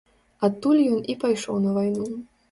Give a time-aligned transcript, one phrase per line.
[0.47, 2.07] Адтуль ён і пайшоў на вайну.